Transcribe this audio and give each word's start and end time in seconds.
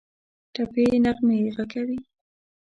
ټپي 0.53 0.85
نغمې 1.03 1.37
ږغوي 1.55 1.97